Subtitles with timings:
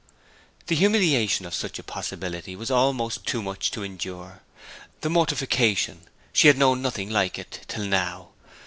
[0.65, 4.41] The humiliation of such a possibility was almost too much to endure;
[5.01, 8.29] the mortification she had known nothing like it till now.